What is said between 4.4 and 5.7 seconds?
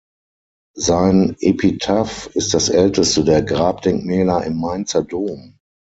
im Mainzer Dom.